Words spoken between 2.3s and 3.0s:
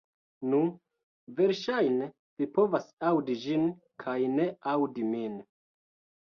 vi povas